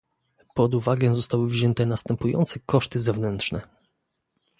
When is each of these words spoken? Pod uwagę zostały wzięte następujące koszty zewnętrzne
Pod 0.53 0.73
uwagę 0.75 1.15
zostały 1.15 1.49
wzięte 1.49 1.85
następujące 1.85 2.59
koszty 2.65 2.99
zewnętrzne 2.99 3.61